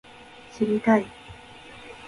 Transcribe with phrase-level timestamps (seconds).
[0.51, 1.05] 知りたい